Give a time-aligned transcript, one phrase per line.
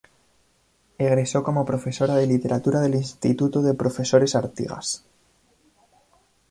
[0.97, 5.03] Egresó como profesora de literatura del Instituto de Profesores Artigas.